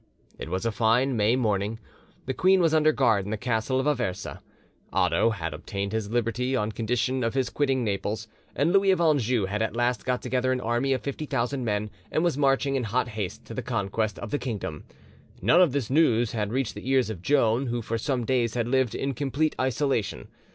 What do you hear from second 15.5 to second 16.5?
of this news